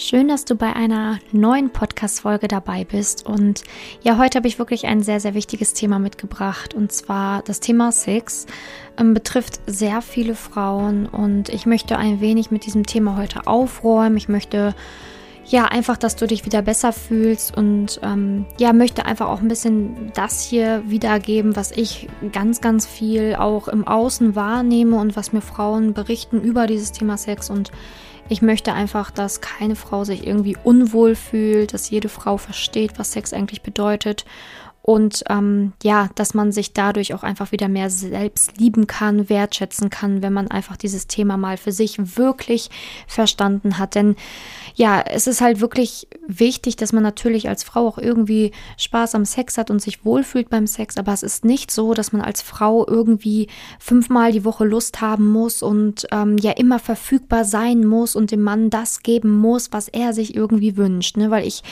[0.00, 3.26] Schön, dass du bei einer neuen Podcast-Folge dabei bist.
[3.26, 3.64] Und
[4.00, 6.72] ja, heute habe ich wirklich ein sehr, sehr wichtiges Thema mitgebracht.
[6.72, 8.46] Und zwar das Thema Sex
[8.96, 11.06] ähm, betrifft sehr viele Frauen.
[11.06, 14.16] Und ich möchte ein wenig mit diesem Thema heute aufräumen.
[14.16, 14.76] Ich möchte
[15.46, 19.48] ja einfach, dass du dich wieder besser fühlst und ähm, ja, möchte einfach auch ein
[19.48, 25.32] bisschen das hier wiedergeben, was ich ganz, ganz viel auch im Außen wahrnehme und was
[25.32, 27.72] mir Frauen berichten über dieses Thema Sex und
[28.28, 33.12] ich möchte einfach, dass keine Frau sich irgendwie unwohl fühlt, dass jede Frau versteht, was
[33.12, 34.24] Sex eigentlich bedeutet
[34.88, 39.90] und ähm, ja, dass man sich dadurch auch einfach wieder mehr selbst lieben kann, wertschätzen
[39.90, 42.70] kann, wenn man einfach dieses Thema mal für sich wirklich
[43.06, 43.96] verstanden hat.
[43.96, 44.16] Denn
[44.76, 49.26] ja, es ist halt wirklich wichtig, dass man natürlich als Frau auch irgendwie Spaß am
[49.26, 52.40] Sex hat und sich wohlfühlt beim Sex, aber es ist nicht so, dass man als
[52.40, 53.48] Frau irgendwie
[53.78, 58.40] fünfmal die Woche Lust haben muss und ähm, ja immer verfügbar sein muss und dem
[58.40, 61.18] Mann das geben muss, was er sich irgendwie wünscht.
[61.18, 61.30] Ne?
[61.30, 61.62] Weil ich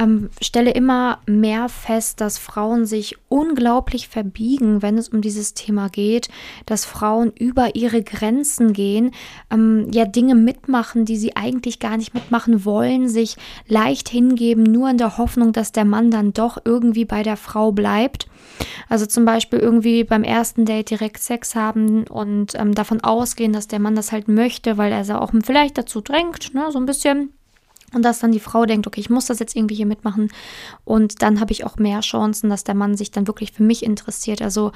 [0.00, 5.88] ähm, stelle immer mehr fest, dass Frauen sich unglaublich verbiegen, wenn es um dieses Thema
[5.88, 6.28] geht,
[6.64, 9.12] dass Frauen über ihre Grenzen gehen,
[9.50, 13.36] ähm, ja Dinge mitmachen, die sie eigentlich gar nicht mitmachen wollen, sich
[13.68, 17.70] leicht hingeben, nur in der Hoffnung, dass der Mann dann doch irgendwie bei der Frau
[17.70, 18.26] bleibt.
[18.88, 23.68] Also zum Beispiel irgendwie beim ersten Date direkt Sex haben und ähm, davon ausgehen, dass
[23.68, 26.86] der Mann das halt möchte, weil er sie auch vielleicht dazu drängt, ne, so ein
[26.86, 27.34] bisschen.
[27.94, 30.30] Und dass dann die Frau denkt, okay, ich muss das jetzt irgendwie hier mitmachen.
[30.84, 33.82] Und dann habe ich auch mehr Chancen, dass der Mann sich dann wirklich für mich
[33.82, 34.42] interessiert.
[34.42, 34.72] Also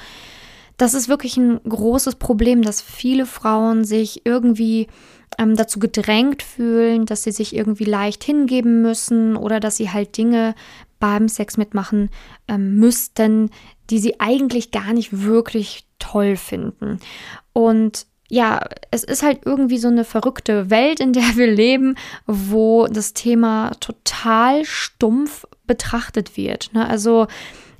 [0.77, 4.89] das ist wirklich ein großes Problem, dass viele Frauen sich irgendwie
[5.39, 10.17] ähm, dazu gedrängt fühlen, dass sie sich irgendwie leicht hingeben müssen oder dass sie halt
[10.17, 10.55] Dinge
[10.99, 12.11] beim Sex mitmachen
[12.49, 13.51] ähm, müssten,
[13.91, 16.99] die sie eigentlich gar nicht wirklich toll finden.
[17.53, 22.86] Und ja, es ist halt irgendwie so eine verrückte Welt, in der wir leben, wo
[22.86, 26.70] das Thema total stumpf betrachtet wird.
[26.72, 26.89] Ne?
[26.89, 27.27] Also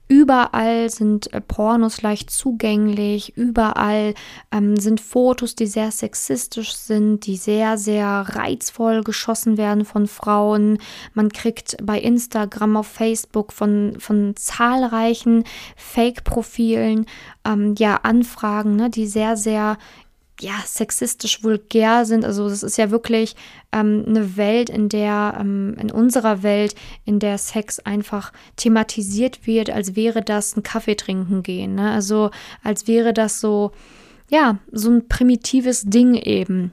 [0.07, 4.13] Überall sind äh, Pornos leicht zugänglich, überall
[4.53, 10.79] ähm, sind Fotos, die sehr sexistisch sind, die sehr, sehr reizvoll geschossen werden von Frauen.
[11.15, 15.45] Man kriegt bei Instagram, auf Facebook von, von zahlreichen
[15.77, 17.07] Fake-Profilen
[17.47, 19.79] ähm, ja Anfragen, ne, die sehr, sehr
[20.41, 22.25] ja, sexistisch vulgär sind.
[22.25, 23.37] Also das ist ja wirklich
[23.73, 26.75] ähm, eine Welt, in der, ähm, in unserer Welt,
[27.05, 31.77] in der Sex einfach thematisiert wird, als wäre das ein Kaffee trinken gehen.
[31.77, 31.91] Ne?
[31.91, 32.31] Also
[32.63, 33.73] als wäre das so,
[34.29, 36.73] ja, so ein primitives Ding eben.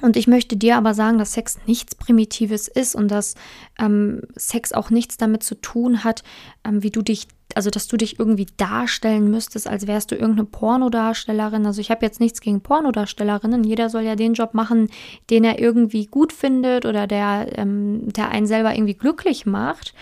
[0.00, 3.34] Und ich möchte dir aber sagen, dass Sex nichts Primitives ist und dass
[3.78, 6.22] ähm, Sex auch nichts damit zu tun hat,
[6.64, 10.46] ähm, wie du dich also dass du dich irgendwie darstellen müsstest, als wärst du irgendeine
[10.46, 11.66] Pornodarstellerin.
[11.66, 13.64] Also ich habe jetzt nichts gegen Pornodarstellerinnen.
[13.64, 14.88] Jeder soll ja den Job machen,
[15.30, 19.94] den er irgendwie gut findet oder der, ähm, der einen selber irgendwie glücklich macht.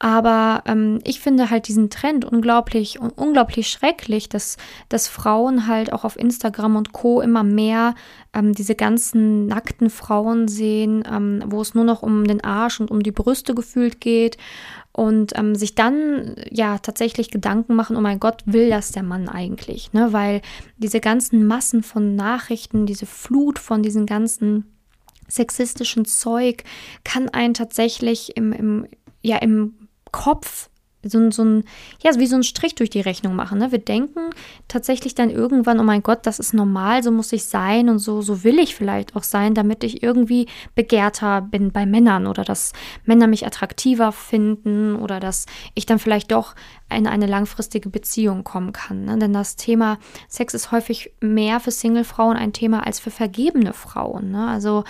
[0.00, 4.56] Aber ähm, ich finde halt diesen Trend unglaublich, unglaublich schrecklich, dass,
[4.88, 7.20] dass Frauen halt auch auf Instagram und Co.
[7.20, 7.96] immer mehr
[8.32, 12.92] ähm, diese ganzen nackten Frauen sehen, ähm, wo es nur noch um den Arsch und
[12.92, 14.36] um die Brüste gefühlt geht
[14.92, 19.28] und ähm, sich dann ja tatsächlich Gedanken machen, oh mein Gott, will das der Mann
[19.28, 19.92] eigentlich?
[19.92, 20.12] Ne?
[20.12, 20.42] Weil
[20.76, 24.64] diese ganzen Massen von Nachrichten, diese Flut von diesen ganzen
[25.28, 26.62] sexistischen Zeug
[27.04, 28.86] kann einen tatsächlich im, im,
[29.22, 30.68] ja, im Kopf
[31.04, 31.64] so, so ein,
[32.02, 33.58] ja, wie so ein Strich durch die Rechnung machen.
[33.58, 33.70] Ne?
[33.70, 34.30] Wir denken
[34.66, 38.20] tatsächlich dann irgendwann, oh mein Gott, das ist normal, so muss ich sein und so,
[38.20, 42.72] so will ich vielleicht auch sein, damit ich irgendwie begehrter bin bei Männern oder dass
[43.04, 46.56] Männer mich attraktiver finden oder dass ich dann vielleicht doch
[46.92, 49.04] in eine langfristige Beziehung kommen kann.
[49.04, 49.18] Ne?
[49.18, 49.98] Denn das Thema
[50.28, 54.32] Sex ist häufig mehr für Single-Frauen ein Thema als für vergebene Frauen.
[54.32, 54.48] Ne?
[54.48, 54.82] Also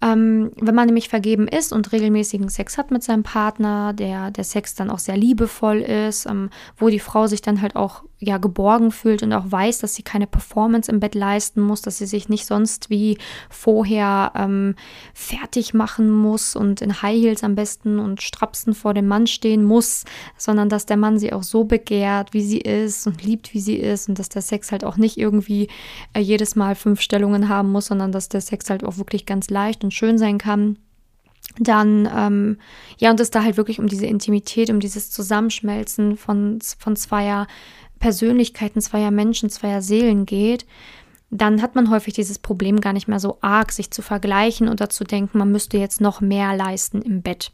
[0.00, 4.44] ähm, wenn man nämlich vergeben ist und regelmäßigen Sex hat mit seinem Partner, der der
[4.44, 8.38] Sex dann auch sehr liebevoll ist, ähm, wo die Frau sich dann halt auch ja
[8.38, 12.06] geborgen fühlt und auch weiß, dass sie keine Performance im Bett leisten muss, dass sie
[12.06, 13.18] sich nicht sonst wie
[13.48, 14.74] vorher ähm,
[15.14, 19.62] fertig machen muss und in High Heels am besten und Strapsen vor dem Mann stehen
[19.62, 20.04] muss,
[20.36, 23.76] sondern dass der Mann sie auch so begehrt, wie sie ist und liebt, wie sie
[23.76, 25.68] ist und dass der Sex halt auch nicht irgendwie
[26.12, 29.48] äh, jedes Mal fünf Stellungen haben muss, sondern dass der Sex halt auch wirklich ganz
[29.48, 30.76] leicht und schön sein kann.
[31.58, 32.58] Dann, ähm,
[32.98, 37.46] ja, und es da halt wirklich um diese Intimität, um dieses Zusammenschmelzen von, von zweier
[37.98, 40.66] Persönlichkeiten zweier Menschen, zweier Seelen geht,
[41.30, 44.88] dann hat man häufig dieses Problem gar nicht mehr so arg, sich zu vergleichen oder
[44.88, 47.52] zu denken, man müsste jetzt noch mehr leisten im Bett.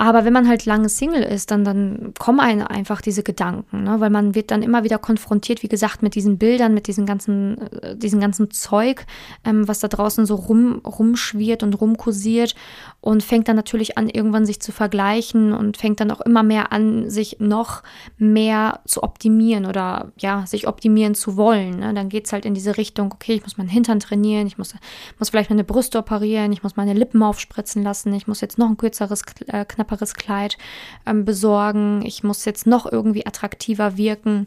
[0.00, 3.96] Aber wenn man halt lange Single ist, dann, dann kommen einem einfach diese Gedanken, ne?
[3.98, 7.60] weil man wird dann immer wieder konfrontiert, wie gesagt, mit diesen Bildern, mit diesem ganzen,
[7.82, 9.06] äh, diesem ganzen Zeug,
[9.44, 12.54] ähm, was da draußen so rum, rumschwirrt und rumkursiert
[13.00, 16.70] und fängt dann natürlich an, irgendwann sich zu vergleichen und fängt dann auch immer mehr
[16.70, 17.82] an, sich noch
[18.18, 21.80] mehr zu optimieren oder ja, sich optimieren zu wollen.
[21.80, 21.92] Ne?
[21.92, 24.76] Dann geht es halt in diese Richtung, okay, ich muss meinen Hintern trainieren, ich muss,
[25.18, 28.68] muss vielleicht meine Brüste operieren, ich muss meine Lippen aufspritzen lassen, ich muss jetzt noch
[28.68, 30.58] ein kürzeres, äh, knapperes Kleid
[31.06, 34.46] ähm, besorgen, ich muss jetzt noch irgendwie attraktiver wirken.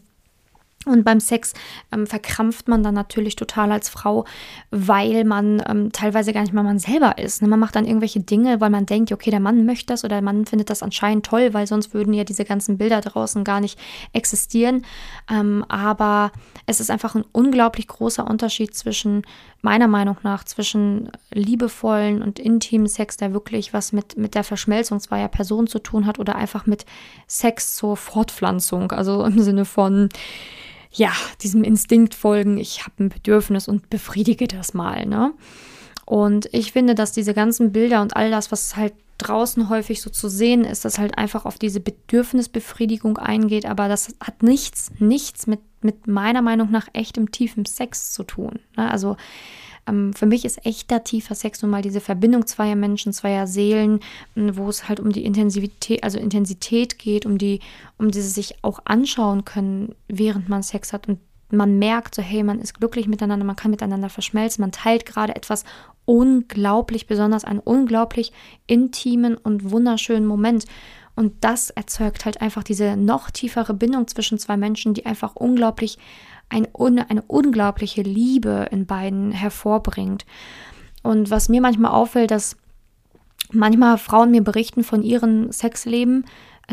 [0.88, 1.54] Und beim Sex
[1.92, 4.26] ähm, verkrampft man dann natürlich total als Frau,
[4.72, 7.44] weil man ähm, teilweise gar nicht mehr man selber ist.
[7.44, 7.48] Ne?
[7.48, 10.24] Man macht dann irgendwelche Dinge, weil man denkt, okay, der Mann möchte das oder der
[10.24, 13.78] Mann findet das anscheinend toll, weil sonst würden ja diese ganzen Bilder draußen gar nicht
[14.14, 14.84] existieren.
[15.30, 16.32] Ähm, aber
[16.66, 19.22] es ist einfach ein unglaublich großer Unterschied zwischen,
[19.62, 25.00] meiner Meinung nach, zwischen liebevollen und intimen Sex, der wirklich was mit, mit der Verschmelzung
[25.00, 26.86] zweier Personen zu tun hat oder einfach mit
[27.28, 28.92] Sex zur Fortpflanzung.
[28.92, 30.10] Also im Sinne von,
[30.92, 31.12] ja,
[31.42, 35.34] diesem Instinkt folgen, ich habe ein Bedürfnis und befriedige das mal, ne?
[36.06, 40.10] Und ich finde, dass diese ganzen Bilder und all das, was halt draußen häufig so
[40.10, 45.48] zu sehen ist, das halt einfach auf diese Bedürfnisbefriedigung eingeht, aber das hat nichts, nichts
[45.48, 48.60] mit, mit meiner Meinung nach echtem tiefen Sex zu tun.
[48.76, 48.90] Ne?
[48.90, 49.16] Also
[49.88, 54.00] ähm, für mich ist echter tiefer Sex nun mal diese Verbindung zweier Menschen, zweier Seelen,
[54.36, 57.60] wo es halt um die Intensivität, also Intensität geht, um die,
[57.98, 61.20] um die sie sich auch anschauen können, während man Sex hat und
[61.54, 65.36] man merkt so, hey, man ist glücklich miteinander, man kann miteinander verschmelzen, man teilt gerade
[65.36, 65.66] etwas
[66.06, 68.32] unglaublich besonders, einen unglaublich
[68.68, 70.66] intimen und wunderschönen Moment.
[71.16, 75.98] Und das erzeugt halt einfach diese noch tiefere Bindung zwischen zwei Menschen, die einfach unglaublich
[76.52, 80.26] ein, eine unglaubliche Liebe in beiden hervorbringt.
[81.02, 82.58] Und was mir manchmal auffällt, dass
[83.52, 86.26] manchmal Frauen mir berichten von ihrem Sexleben,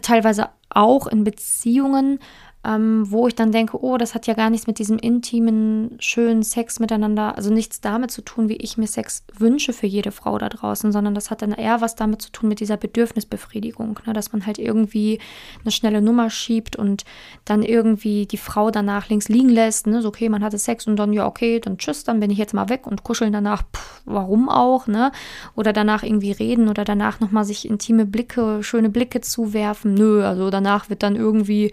[0.03, 2.19] teilweise auch in Beziehungen,
[2.69, 6.43] ähm, wo ich dann denke, oh, das hat ja gar nichts mit diesem intimen, schönen
[6.43, 10.37] Sex miteinander, also nichts damit zu tun, wie ich mir Sex wünsche für jede Frau
[10.37, 14.13] da draußen, sondern das hat dann eher was damit zu tun mit dieser Bedürfnisbefriedigung, ne?
[14.13, 15.19] dass man halt irgendwie
[15.63, 17.05] eine schnelle Nummer schiebt und
[17.47, 20.03] dann irgendwie die Frau danach links liegen lässt, ne?
[20.03, 22.53] so okay, man hatte Sex und dann, ja, okay, dann tschüss, dann bin ich jetzt
[22.53, 25.11] mal weg und kuscheln danach, pff, warum auch, ne?
[25.55, 30.51] Oder danach irgendwie reden oder danach nochmal sich intime Blicke, schöne Blicke zuwerfen, nö, also
[30.51, 31.73] danach wird dann irgendwie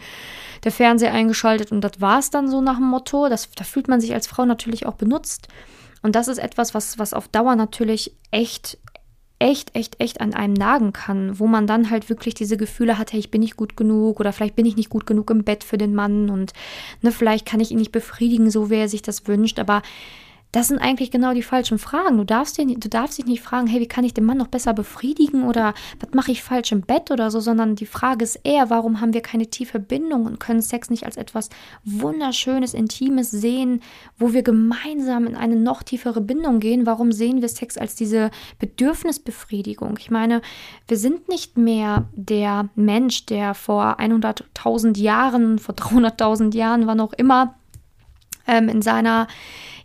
[0.66, 3.28] der Fernseher eingeschaltet und das war es dann so nach dem Motto.
[3.28, 5.48] Das, da fühlt man sich als Frau natürlich auch benutzt.
[6.04, 8.78] Und das ist etwas, was, was auf Dauer natürlich echt,
[9.40, 13.14] echt, echt, echt an einem nagen kann, wo man dann halt wirklich diese Gefühle hat,
[13.14, 15.64] hey, ich bin nicht gut genug oder vielleicht bin ich nicht gut genug im Bett
[15.64, 16.54] für den Mann und
[17.02, 19.82] ne, vielleicht kann ich ihn nicht befriedigen, so wie er sich das wünscht, aber
[20.56, 22.16] das sind eigentlich genau die falschen Fragen.
[22.16, 24.48] Du darfst, dir, du darfst dich nicht fragen, hey, wie kann ich den Mann noch
[24.48, 28.40] besser befriedigen oder was mache ich falsch im Bett oder so, sondern die Frage ist
[28.46, 31.50] eher, warum haben wir keine tiefe Bindung und können Sex nicht als etwas
[31.84, 33.82] Wunderschönes, Intimes sehen,
[34.18, 36.86] wo wir gemeinsam in eine noch tiefere Bindung gehen?
[36.86, 39.98] Warum sehen wir Sex als diese Bedürfnisbefriedigung?
[40.00, 40.42] Ich meine,
[40.88, 47.12] wir sind nicht mehr der Mensch, der vor 100.000 Jahren, vor 300.000 Jahren, wann auch
[47.12, 47.56] immer,
[48.48, 49.28] ähm, in seiner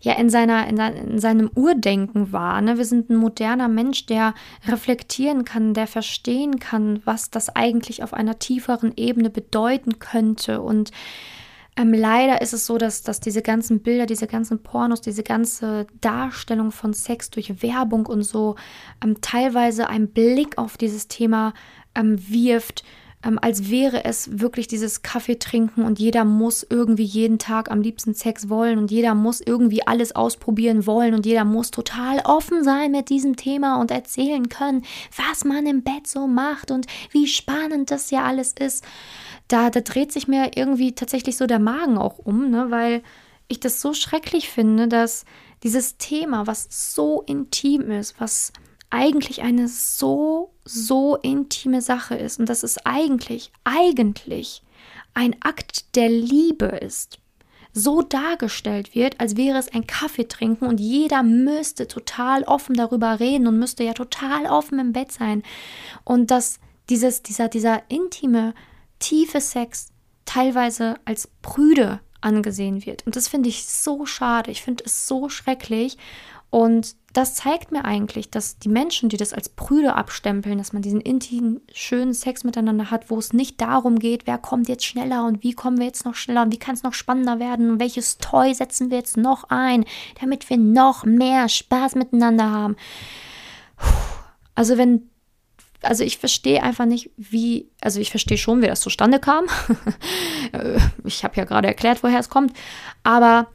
[0.02, 2.60] ja in seiner, in, in seinem Urdenken war.
[2.60, 2.78] Ne?
[2.78, 4.34] Wir sind ein moderner Mensch, der
[4.66, 10.62] reflektieren kann, der verstehen kann, was das eigentlich auf einer tieferen Ebene bedeuten könnte.
[10.62, 10.90] Und
[11.76, 15.86] ähm, leider ist es so, dass, dass diese ganzen Bilder, diese ganzen Pornos, diese ganze
[16.00, 18.56] Darstellung von Sex durch Werbung und so
[19.04, 21.52] ähm, teilweise einen Blick auf dieses Thema
[21.94, 22.84] ähm, wirft,
[23.22, 27.82] ähm, als wäre es wirklich dieses Kaffee trinken und jeder muss irgendwie jeden Tag am
[27.82, 32.64] liebsten Sex wollen und jeder muss irgendwie alles ausprobieren wollen und jeder muss total offen
[32.64, 34.84] sein mit diesem Thema und erzählen können,
[35.16, 38.84] was man im Bett so macht und wie spannend das ja alles ist.
[39.48, 43.02] Da, da dreht sich mir irgendwie tatsächlich so der Magen auch um, ne, weil
[43.48, 45.24] ich das so schrecklich finde, dass
[45.62, 48.52] dieses Thema, was so intim ist, was
[48.90, 54.62] eigentlich eine so, so intime Sache ist und dass es eigentlich, eigentlich
[55.14, 57.18] ein Akt der Liebe ist,
[57.72, 63.20] so dargestellt wird, als wäre es ein Kaffee trinken und jeder müsste total offen darüber
[63.20, 65.42] reden und müsste ja total offen im Bett sein.
[66.04, 66.58] Und dass
[66.88, 68.54] dieses, dieser, dieser intime,
[68.98, 69.88] tiefe Sex
[70.24, 73.06] teilweise als prüde angesehen wird.
[73.06, 74.50] Und das finde ich so schade.
[74.50, 75.96] Ich finde es so schrecklich.
[76.50, 80.82] Und das zeigt mir eigentlich, dass die Menschen, die das als Brüder abstempeln, dass man
[80.82, 85.26] diesen intimen, schönen Sex miteinander hat, wo es nicht darum geht, wer kommt jetzt schneller
[85.26, 87.80] und wie kommen wir jetzt noch schneller und wie kann es noch spannender werden und
[87.80, 89.84] welches Toy setzen wir jetzt noch ein,
[90.20, 92.76] damit wir noch mehr Spaß miteinander haben.
[94.54, 95.10] Also wenn
[95.82, 99.46] also ich verstehe einfach nicht, wie, also ich verstehe schon, wie das zustande kam.
[101.04, 102.52] ich habe ja gerade erklärt, woher es kommt,
[103.02, 103.46] aber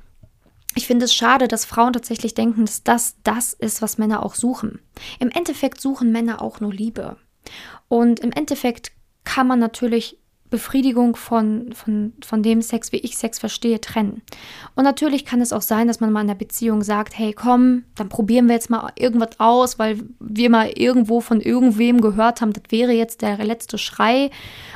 [0.76, 4.36] ich finde es schade, dass Frauen tatsächlich denken, dass das das ist, was Männer auch
[4.36, 4.80] suchen.
[5.20, 7.18] Im Endeffekt suchen Männer auch nur Liebe.
[7.88, 8.92] Und im Endeffekt
[9.24, 10.20] kann man natürlich
[10.56, 14.22] Befriedigung von, von, von dem Sex, wie ich Sex verstehe, trennen.
[14.76, 17.84] Und natürlich kann es auch sein, dass man mal in der Beziehung sagt, hey, komm,
[17.96, 22.54] dann probieren wir jetzt mal irgendwas aus, weil wir mal irgendwo von irgendwem gehört haben,
[22.54, 24.30] das wäre jetzt der letzte Schrei.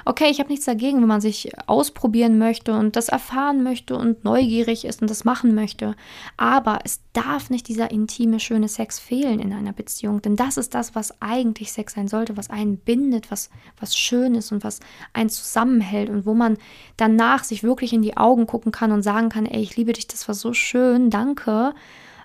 [0.03, 4.25] Okay, ich habe nichts dagegen, wenn man sich ausprobieren möchte und das erfahren möchte und
[4.25, 5.95] neugierig ist und das machen möchte.
[6.35, 10.75] Aber es darf nicht dieser intime, schöne Sex fehlen in einer Beziehung, denn das ist
[10.75, 14.81] das, was eigentlich Sex sein sollte, was einen bindet, was, was schön ist und was
[15.13, 16.57] einen zusammen zusammenhält und wo man
[16.97, 20.07] danach sich wirklich in die Augen gucken kann und sagen kann, ey, ich liebe dich,
[20.07, 21.73] das war so schön, danke.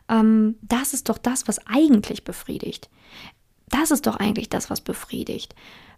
[0.09, 2.89] Ähm, das ist doch das, was eigentlich befriedigt.
[3.69, 5.55] Das ist doch eigentlich das, was befriedigt.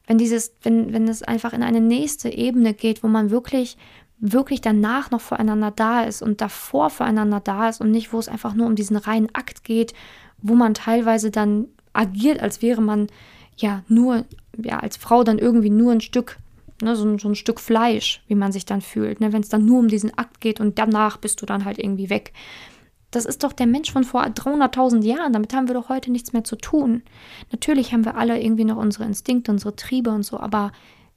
[0.06, 3.76] Wenn dieses, wenn, wenn es einfach in eine nächste Ebene geht, wo man wirklich
[4.18, 8.30] wirklich danach noch füreinander da ist und davor füreinander da ist und nicht, wo es
[8.30, 9.92] einfach nur um diesen reinen Akt geht,
[10.40, 13.08] wo man teilweise dann agiert, als wäre man
[13.58, 14.24] ja nur,
[14.56, 16.38] ja, als Frau dann irgendwie nur ein Stück
[16.82, 19.64] ne, so, so, ein Stück Fleisch, wie man sich dann fühlt, ne, wenn es dann
[19.64, 22.32] nur um diesen Akt geht und danach bist du dann halt irgendwie weg.
[23.10, 25.32] Das ist doch der Mensch von vor 300.000 Jahren.
[25.32, 27.02] Damit haben wir doch heute nichts mehr zu tun.
[27.52, 30.72] Natürlich haben wir alle irgendwie noch unsere Instinkte, unsere Triebe und so, aber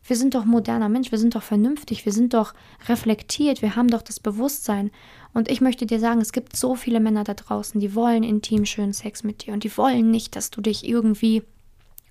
[0.06, 2.54] wir sind doch moderner Mensch, wir sind doch vernünftig, wir sind doch
[2.88, 4.92] reflektiert, wir haben doch das Bewusstsein.
[5.34, 8.66] Und ich möchte dir sagen, es gibt so viele Männer da draußen, die wollen intim
[8.66, 11.44] schönen Sex mit dir und die wollen nicht, dass du dich irgendwie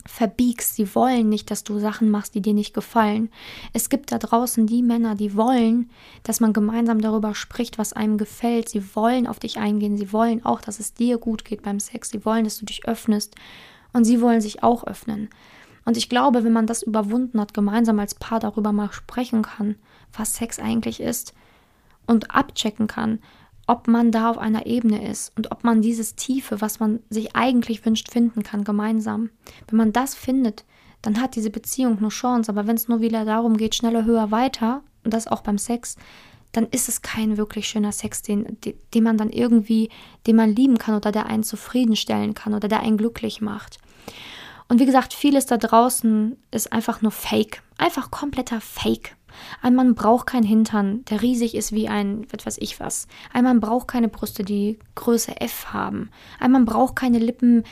[0.08, 0.74] verbiegst.
[0.74, 3.30] Sie wollen nicht, dass du Sachen machst, die dir nicht gefallen.
[3.72, 5.90] Es gibt da draußen die Männer, die wollen,
[6.22, 8.68] dass man gemeinsam darüber spricht, was einem gefällt.
[8.68, 9.96] Sie wollen auf dich eingehen.
[9.96, 12.10] Sie wollen auch, dass es dir gut geht beim Sex.
[12.10, 13.34] Sie wollen, dass du dich öffnest.
[13.92, 15.28] Und sie wollen sich auch öffnen.
[15.84, 19.76] Und ich glaube, wenn man das überwunden hat, gemeinsam als Paar darüber mal sprechen kann,
[20.12, 21.34] was Sex eigentlich ist
[22.06, 23.20] und abchecken kann,
[23.68, 27.36] ob man da auf einer Ebene ist und ob man dieses Tiefe, was man sich
[27.36, 29.30] eigentlich wünscht, finden kann, gemeinsam.
[29.68, 30.64] Wenn man das findet,
[31.02, 32.50] dann hat diese Beziehung eine Chance.
[32.50, 35.96] Aber wenn es nur wieder darum geht, schneller, höher, weiter, und das auch beim Sex,
[36.52, 38.56] dann ist es kein wirklich schöner Sex, den,
[38.94, 39.90] den man dann irgendwie,
[40.26, 43.78] den man lieben kann oder der einen zufriedenstellen kann oder der einen glücklich macht.
[44.68, 47.62] Und wie gesagt, vieles da draußen ist einfach nur Fake.
[47.76, 49.16] Einfach kompletter Fake.
[49.62, 53.06] Ein Mann braucht keinen Hintern, der riesig ist wie ein, was weiß ich was.
[53.32, 56.10] Ein Mann braucht keine Brüste, die Größe F haben.
[56.40, 57.64] Ein Mann braucht keine Lippen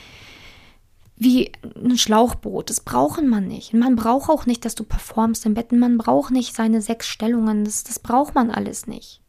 [1.17, 2.69] wie ein Schlauchboot.
[2.69, 3.73] Das brauchen man nicht.
[3.73, 5.71] Man braucht auch nicht, dass du performst im Bett.
[5.71, 7.65] Man braucht nicht seine sechs Stellungen.
[7.65, 9.21] Das, das braucht man alles nicht.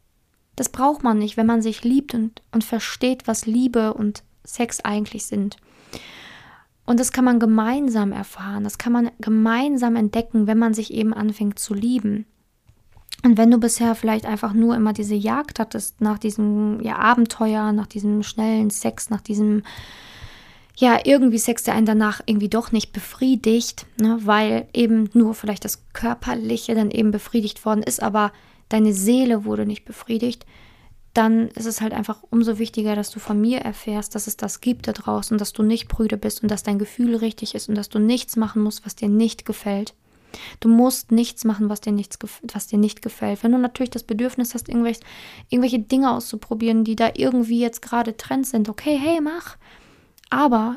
[0.54, 4.80] Das braucht man nicht, wenn man sich liebt und, und versteht, was Liebe und Sex
[4.80, 5.56] eigentlich sind.
[6.88, 11.12] Und das kann man gemeinsam erfahren, das kann man gemeinsam entdecken, wenn man sich eben
[11.12, 12.24] anfängt zu lieben.
[13.22, 17.72] Und wenn du bisher vielleicht einfach nur immer diese Jagd hattest nach diesem ja, Abenteuer,
[17.72, 19.64] nach diesem schnellen Sex, nach diesem
[20.76, 25.66] ja, irgendwie Sex, der einen danach irgendwie doch nicht befriedigt, ne, weil eben nur vielleicht
[25.66, 28.32] das Körperliche dann eben befriedigt worden ist, aber
[28.70, 30.46] deine Seele wurde nicht befriedigt,
[31.18, 34.60] dann ist es halt einfach umso wichtiger, dass du von mir erfährst, dass es das
[34.60, 37.74] gibt da draußen, dass du nicht prüde bist und dass dein Gefühl richtig ist und
[37.74, 39.94] dass du nichts machen musst, was dir nicht gefällt.
[40.60, 42.18] Du musst nichts machen, was dir, nichts,
[42.52, 43.42] was dir nicht gefällt.
[43.42, 45.00] Wenn du natürlich das Bedürfnis hast, irgendwelche,
[45.48, 49.56] irgendwelche Dinge auszuprobieren, die da irgendwie jetzt gerade Trend sind, okay, hey, mach.
[50.30, 50.76] Aber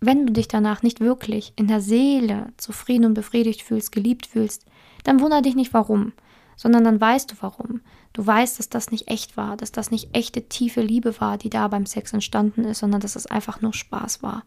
[0.00, 4.64] wenn du dich danach nicht wirklich in der Seele zufrieden und befriedigt fühlst, geliebt fühlst,
[5.04, 6.14] dann wundere dich nicht warum,
[6.56, 7.82] sondern dann weißt du warum.
[8.16, 11.50] Du weißt, dass das nicht echt war, dass das nicht echte tiefe Liebe war, die
[11.50, 14.42] da beim Sex entstanden ist, sondern dass es einfach nur Spaß war.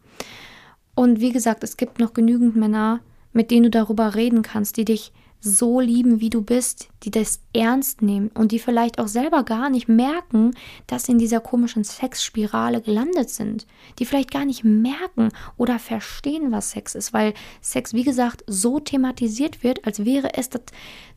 [0.95, 2.99] Und wie gesagt, es gibt noch genügend Männer,
[3.31, 5.11] mit denen du darüber reden kannst, die dich
[5.41, 9.69] so lieben, wie du bist, die das ernst nehmen und die vielleicht auch selber gar
[9.69, 10.51] nicht merken,
[10.87, 13.65] dass sie in dieser komischen Sexspirale gelandet sind,
[13.97, 18.79] die vielleicht gar nicht merken oder verstehen, was Sex ist, weil Sex, wie gesagt, so
[18.79, 20.63] thematisiert wird, als wäre es das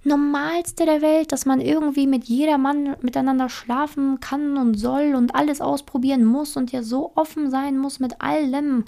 [0.04, 5.34] Normalste der Welt, dass man irgendwie mit jeder Mann miteinander schlafen kann und soll und
[5.34, 8.84] alles ausprobieren muss und ja so offen sein muss mit allem.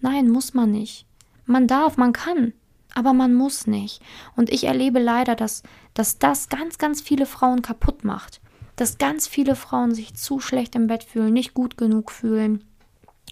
[0.00, 1.06] Nein, muss man nicht.
[1.46, 2.52] Man darf, man kann.
[2.94, 4.00] Aber man muss nicht.
[4.36, 5.62] Und ich erlebe leider, dass,
[5.94, 8.40] dass das ganz, ganz viele Frauen kaputt macht.
[8.76, 12.64] Dass ganz viele Frauen sich zu schlecht im Bett fühlen, nicht gut genug fühlen.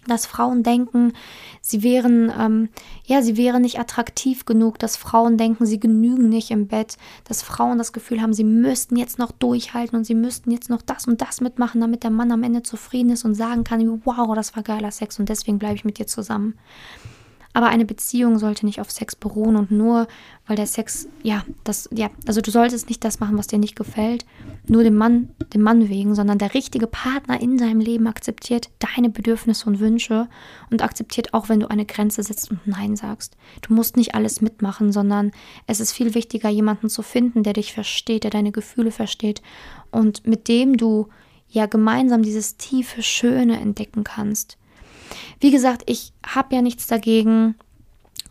[0.06, 1.12] Dass Frauen denken,
[1.60, 2.68] sie wären, ähm,
[3.04, 7.42] ja, sie wären nicht attraktiv genug, dass Frauen denken, sie genügen nicht im Bett, dass
[7.42, 11.06] Frauen das Gefühl haben, sie müssten jetzt noch durchhalten und sie müssten jetzt noch das
[11.06, 14.56] und das mitmachen, damit der Mann am Ende zufrieden ist und sagen kann, wow, das
[14.56, 16.54] war geiler Sex und deswegen bleibe ich mit dir zusammen.
[17.54, 20.06] Aber eine Beziehung sollte nicht auf Sex beruhen und nur,
[20.46, 23.74] weil der Sex, ja, das, ja, also du solltest nicht das machen, was dir nicht
[23.74, 24.26] gefällt,
[24.66, 29.08] nur dem Mann, dem Mann wegen, sondern der richtige Partner in deinem Leben akzeptiert deine
[29.08, 30.28] Bedürfnisse und Wünsche
[30.70, 33.36] und akzeptiert auch, wenn du eine Grenze setzt und Nein sagst.
[33.62, 35.32] Du musst nicht alles mitmachen, sondern
[35.66, 39.42] es ist viel wichtiger, jemanden zu finden, der dich versteht, der deine Gefühle versteht
[39.90, 41.08] und mit dem du
[41.48, 44.57] ja gemeinsam dieses tiefe Schöne entdecken kannst.
[45.40, 47.54] Wie gesagt, ich habe ja nichts dagegen,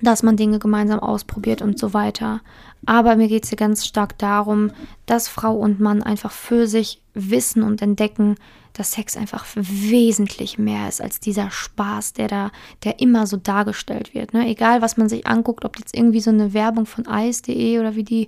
[0.02, 2.42] dass man Dinge gemeinsam ausprobiert und so weiter.
[2.86, 4.72] Aber mir geht es hier ganz stark darum,
[5.06, 8.36] dass Frau und Mann einfach für sich wissen und entdecken,
[8.78, 12.52] dass Sex einfach wesentlich mehr ist als dieser Spaß, der da,
[12.84, 14.34] der immer so dargestellt wird.
[14.34, 14.48] Ne?
[14.48, 18.04] Egal, was man sich anguckt, ob jetzt irgendwie so eine Werbung von Eis.de oder wie
[18.04, 18.28] die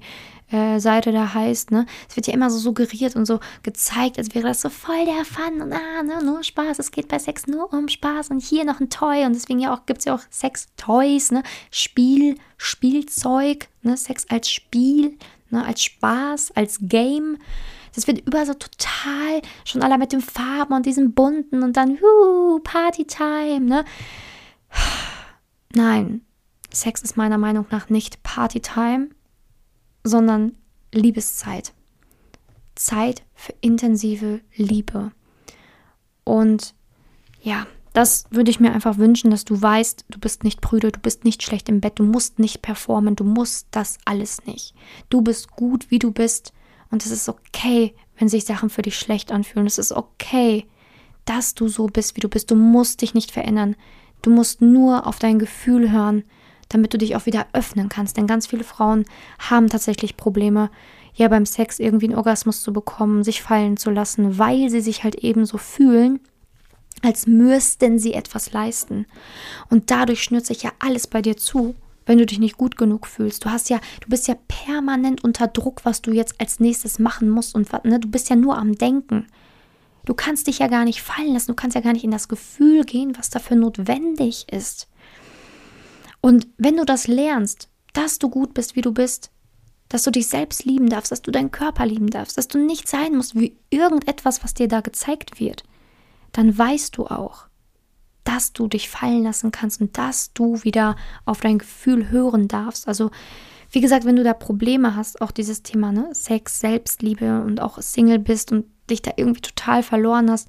[0.51, 1.85] äh, Seite da heißt, ne?
[2.09, 5.23] Es wird ja immer so suggeriert und so gezeigt, als wäre das so voll der
[5.25, 6.79] Fun und ah, ne, nur Spaß.
[6.79, 9.73] Es geht bei Sex nur um Spaß und hier noch ein Toy und deswegen ja
[9.73, 11.43] auch gibt es ja auch Sex-Toys, ne?
[11.69, 13.95] Spiel, Spielzeug, ne?
[13.95, 15.17] Sex als Spiel,
[15.51, 15.63] ne?
[15.65, 17.37] Als Spaß, als Game.
[17.95, 21.97] Das wird überall so total, schon alle mit den Farben und diesem bunten und dann,
[22.01, 23.85] uh, Partytime, ne?
[25.73, 26.21] Nein,
[26.71, 29.09] Sex ist meiner Meinung nach nicht Partytime,
[30.03, 30.57] sondern
[30.93, 31.73] Liebeszeit.
[32.75, 35.11] Zeit für intensive Liebe.
[36.23, 36.73] Und
[37.41, 40.99] ja, das würde ich mir einfach wünschen, dass du weißt, du bist nicht prüde, du
[40.99, 44.75] bist nicht schlecht im Bett, du musst nicht performen, du musst das alles nicht.
[45.09, 46.53] Du bist gut, wie du bist
[46.91, 49.67] und es ist okay, wenn sich Sachen für dich schlecht anfühlen.
[49.67, 50.65] Es ist okay,
[51.25, 52.51] dass du so bist, wie du bist.
[52.51, 53.75] Du musst dich nicht verändern.
[54.21, 56.23] Du musst nur auf dein Gefühl hören
[56.69, 58.15] damit du dich auch wieder öffnen kannst.
[58.15, 59.05] Denn ganz viele Frauen
[59.39, 60.69] haben tatsächlich Probleme,
[61.15, 65.03] ja beim Sex irgendwie einen Orgasmus zu bekommen, sich fallen zu lassen, weil sie sich
[65.03, 66.21] halt eben so fühlen,
[67.01, 69.05] als müssten sie etwas leisten.
[69.69, 71.75] Und dadurch schnürt sich ja alles bei dir zu,
[72.09, 73.45] wenn du dich nicht gut genug fühlst.
[73.45, 77.29] Du hast ja, du bist ja permanent unter Druck, was du jetzt als nächstes machen
[77.29, 79.27] musst und ne, du bist ja nur am Denken.
[80.05, 82.27] Du kannst dich ja gar nicht fallen lassen, du kannst ja gar nicht in das
[82.27, 84.87] Gefühl gehen, was dafür notwendig ist.
[86.19, 89.29] Und wenn du das lernst, dass du gut bist, wie du bist,
[89.87, 92.87] dass du dich selbst lieben darfst, dass du deinen Körper lieben darfst, dass du nicht
[92.87, 95.63] sein musst wie irgendetwas, was dir da gezeigt wird,
[96.31, 97.48] dann weißt du auch,
[98.29, 102.87] dass du dich fallen lassen kannst und dass du wieder auf dein Gefühl hören darfst.
[102.87, 103.09] Also,
[103.71, 107.81] wie gesagt, wenn du da Probleme hast, auch dieses Thema ne, Sex, Selbstliebe und auch
[107.81, 110.47] Single bist und dich da irgendwie total verloren hast,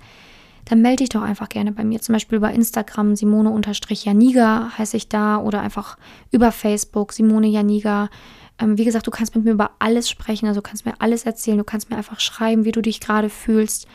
[0.66, 2.02] dann melde dich doch einfach gerne bei mir.
[2.02, 5.96] Zum Beispiel über Instagram Simone-Janiga heiße ich da oder einfach
[6.30, 8.10] über Facebook Simone Janiga.
[8.58, 11.58] Ähm, wie gesagt, du kannst mit mir über alles sprechen, also kannst mir alles erzählen,
[11.58, 13.86] du kannst mir einfach schreiben, wie du dich gerade fühlst.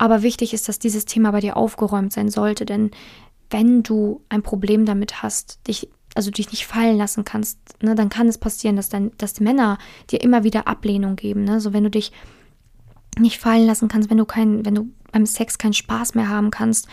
[0.00, 2.90] Aber wichtig ist, dass dieses Thema bei dir aufgeräumt sein sollte, denn
[3.50, 8.08] wenn du ein Problem damit hast, dich also dich nicht fallen lassen kannst, ne, dann
[8.08, 9.76] kann es passieren, dass dann, dass Männer
[10.10, 11.44] dir immer wieder Ablehnung geben.
[11.44, 11.60] Ne?
[11.60, 12.12] So wenn du dich
[13.18, 16.50] nicht fallen lassen kannst, wenn du kein, wenn du beim Sex keinen Spaß mehr haben
[16.50, 16.88] kannst.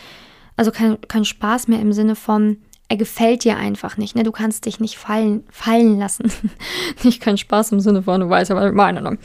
[0.57, 2.57] Also kein, kein Spaß mehr im Sinne von,
[2.89, 4.15] er gefällt dir einfach nicht.
[4.15, 4.23] Ne?
[4.23, 6.31] Du kannst dich nicht fallen, fallen lassen.
[7.03, 9.01] nicht kein Spaß im Sinne von, du weißt ja, was ich meine.
[9.01, 9.17] Ne?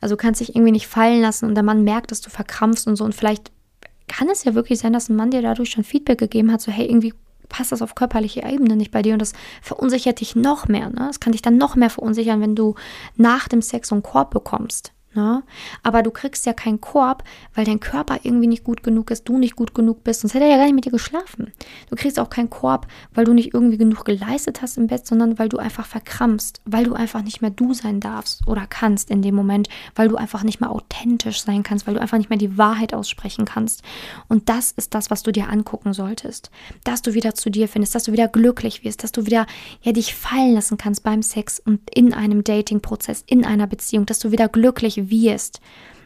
[0.00, 2.86] Also du kannst dich irgendwie nicht fallen lassen und der Mann merkt, dass du verkrampfst
[2.86, 3.04] und so.
[3.04, 3.52] Und vielleicht
[4.08, 6.72] kann es ja wirklich sein, dass ein Mann dir dadurch schon Feedback gegeben hat, so
[6.72, 7.14] hey, irgendwie
[7.48, 10.88] passt das auf körperlicher Ebene nicht bei dir und das verunsichert dich noch mehr.
[10.88, 11.06] Ne?
[11.08, 12.74] Das kann dich dann noch mehr verunsichern, wenn du
[13.16, 14.92] nach dem Sex so einen Korb bekommst.
[15.12, 15.42] Ne?
[15.82, 19.38] Aber du kriegst ja keinen Korb, weil dein Körper irgendwie nicht gut genug ist, du
[19.38, 21.52] nicht gut genug bist, sonst hätte er ja gar nicht mit dir geschlafen.
[21.88, 25.36] Du kriegst auch keinen Korb, weil du nicht irgendwie genug geleistet hast im Bett, sondern
[25.40, 29.20] weil du einfach verkrampfst, weil du einfach nicht mehr du sein darfst oder kannst in
[29.20, 32.38] dem Moment, weil du einfach nicht mehr authentisch sein kannst, weil du einfach nicht mehr
[32.38, 33.82] die Wahrheit aussprechen kannst.
[34.28, 36.52] Und das ist das, was du dir angucken solltest.
[36.84, 39.46] Dass du wieder zu dir findest, dass du wieder glücklich wirst, dass du wieder
[39.82, 44.20] ja dich fallen lassen kannst beim Sex und in einem Dating-Prozess, in einer Beziehung, dass
[44.20, 45.60] du wieder glücklich wirst.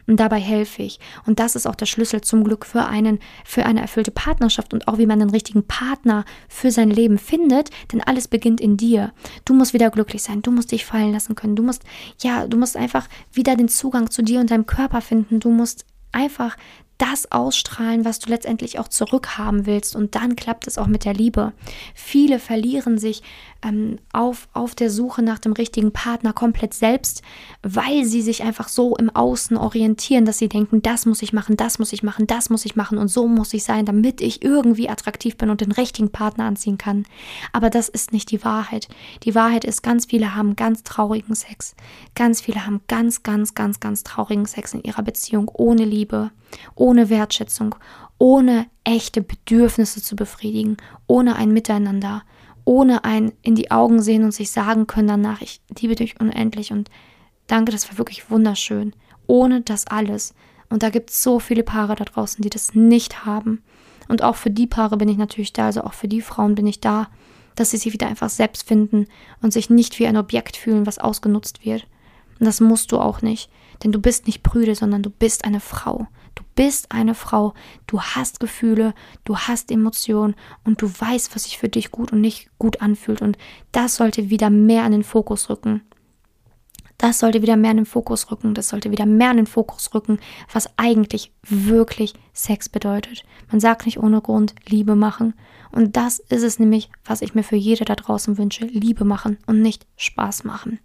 [0.07, 0.99] Und dabei helfe ich.
[1.25, 4.87] Und das ist auch der Schlüssel zum Glück für einen, für eine erfüllte Partnerschaft und
[4.87, 7.71] auch wie man den richtigen Partner für sein Leben findet.
[7.91, 9.13] Denn alles beginnt in dir.
[9.45, 10.43] Du musst wieder glücklich sein.
[10.43, 11.55] Du musst dich fallen lassen können.
[11.55, 11.83] Du musst,
[12.21, 15.39] ja, du musst einfach wieder den Zugang zu dir und deinem Körper finden.
[15.39, 16.55] Du musst einfach
[16.97, 19.95] das ausstrahlen, was du letztendlich auch zurückhaben willst.
[19.95, 21.53] Und dann klappt es auch mit der Liebe.
[21.93, 23.21] Viele verlieren sich
[23.63, 27.21] ähm, auf, auf der Suche nach dem richtigen Partner komplett selbst,
[27.63, 31.57] weil sie sich einfach so im Außen orientieren, dass sie denken, das muss ich machen,
[31.57, 34.43] das muss ich machen, das muss ich machen und so muss ich sein, damit ich
[34.43, 37.05] irgendwie attraktiv bin und den richtigen Partner anziehen kann.
[37.51, 38.87] Aber das ist nicht die Wahrheit.
[39.23, 41.75] Die Wahrheit ist, ganz viele haben ganz traurigen Sex.
[42.13, 46.31] Ganz viele haben ganz, ganz, ganz, ganz traurigen Sex in ihrer Beziehung ohne Liebe,
[47.09, 47.75] Wertschätzung,
[48.17, 52.23] ohne echte Bedürfnisse zu befriedigen, ohne ein Miteinander
[52.65, 56.71] ohne ein in die Augen sehen und sich sagen können danach, ich liebe dich unendlich
[56.71, 56.89] und
[57.47, 58.93] danke, das war wirklich wunderschön.
[59.27, 60.33] Ohne das alles.
[60.69, 63.63] Und da gibt es so viele Paare da draußen, die das nicht haben.
[64.07, 66.67] Und auch für die Paare bin ich natürlich da, also auch für die Frauen bin
[66.67, 67.07] ich da,
[67.55, 69.07] dass sie sich wieder einfach selbst finden
[69.41, 71.87] und sich nicht wie ein Objekt fühlen, was ausgenutzt wird.
[72.39, 73.49] Und das musst du auch nicht,
[73.83, 76.07] denn du bist nicht prüde, sondern du bist eine Frau.
[76.35, 77.53] Du bist eine Frau,
[77.87, 78.93] du hast Gefühle,
[79.23, 83.21] du hast Emotionen und du weißt, was sich für dich gut und nicht gut anfühlt.
[83.21, 83.37] Und
[83.71, 85.81] das sollte wieder mehr an den Fokus rücken.
[86.97, 88.53] Das sollte wieder mehr in den Fokus rücken.
[88.53, 90.19] Das sollte wieder mehr in den Fokus rücken,
[90.51, 93.23] was eigentlich wirklich Sex bedeutet.
[93.51, 95.33] Man sagt nicht ohne Grund Liebe machen.
[95.71, 98.65] Und das ist es nämlich, was ich mir für jede da draußen wünsche.
[98.65, 100.79] Liebe machen und nicht Spaß machen.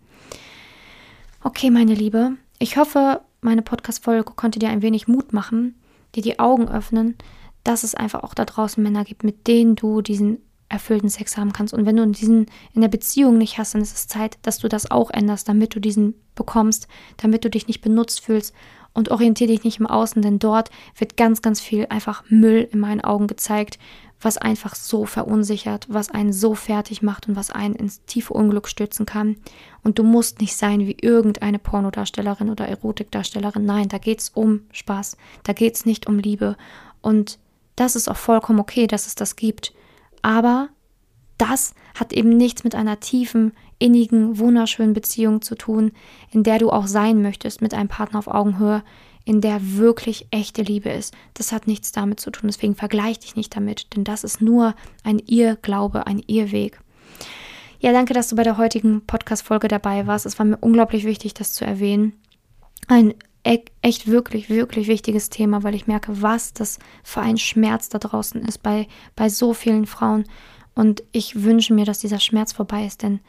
[1.42, 2.32] Okay, meine Liebe.
[2.58, 5.74] Ich hoffe, meine Podcast-Folge konnte dir ein wenig Mut machen,
[6.14, 7.16] dir die Augen öffnen,
[7.64, 11.53] dass es einfach auch da draußen Männer gibt, mit denen du diesen erfüllten Sex haben
[11.53, 11.74] kannst.
[11.74, 14.68] Und wenn du diesen in der Beziehung nicht hast, dann ist es Zeit, dass du
[14.68, 18.55] das auch änderst, damit du diesen bekommst, damit du dich nicht benutzt fühlst
[18.94, 22.81] und orientiere dich nicht im Außen, denn dort wird ganz, ganz viel einfach Müll in
[22.81, 23.79] meinen Augen gezeigt,
[24.20, 28.68] was einfach so verunsichert, was einen so fertig macht und was einen ins tiefe Unglück
[28.68, 29.37] stürzen kann.
[29.83, 33.64] Und du musst nicht sein wie irgendeine Pornodarstellerin oder Erotikdarstellerin.
[33.64, 35.16] Nein, da geht's um Spaß.
[35.44, 36.56] Da geht's nicht um Liebe.
[37.00, 37.38] Und
[37.76, 39.72] das ist auch vollkommen okay, dass es das gibt.
[40.20, 40.68] Aber
[41.38, 45.92] das hat eben nichts mit einer tiefen, innigen, wunderschönen Beziehung zu tun,
[46.30, 48.83] in der du auch sein möchtest mit einem Partner auf Augenhöhe,
[49.24, 51.14] in der wirklich echte Liebe ist.
[51.35, 52.48] Das hat nichts damit zu tun.
[52.48, 56.80] Deswegen vergleich dich nicht damit, denn das ist nur ein Irrglaube, ein Irrweg.
[57.80, 60.26] Ja, danke, dass du bei der heutigen Podcast-Folge dabei warst.
[60.26, 62.12] Es war mir unglaublich wichtig, das zu erwähnen.
[62.88, 67.88] Ein e-, echt wirklich, wirklich wichtiges Thema, weil ich merke, was das für ein Schmerz
[67.88, 70.24] da draußen ist bei, bei so vielen Frauen.
[70.74, 73.20] Und ich wünsche mir, dass dieser Schmerz vorbei ist, denn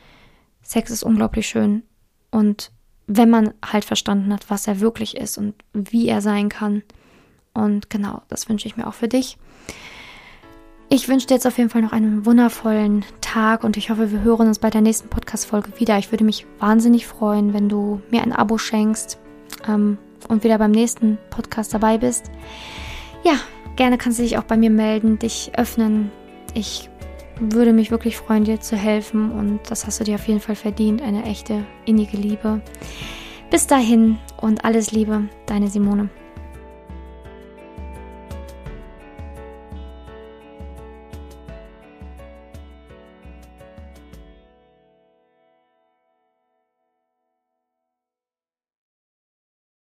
[0.61, 1.83] Sex ist unglaublich schön.
[2.29, 2.71] Und
[3.07, 6.83] wenn man halt verstanden hat, was er wirklich ist und wie er sein kann.
[7.53, 9.37] Und genau, das wünsche ich mir auch für dich.
[10.93, 14.23] Ich wünsche dir jetzt auf jeden Fall noch einen wundervollen Tag und ich hoffe, wir
[14.23, 15.97] hören uns bei der nächsten Podcast-Folge wieder.
[15.97, 19.17] Ich würde mich wahnsinnig freuen, wenn du mir ein Abo schenkst
[19.69, 22.29] ähm, und wieder beim nächsten Podcast dabei bist.
[23.23, 23.35] Ja,
[23.77, 26.11] gerne kannst du dich auch bei mir melden, dich öffnen.
[26.53, 26.89] Ich
[27.41, 30.55] würde mich wirklich freuen, dir zu helfen und das hast du dir auf jeden Fall
[30.55, 32.61] verdient, eine echte innige Liebe.
[33.49, 36.09] Bis dahin und alles Liebe, deine Simone.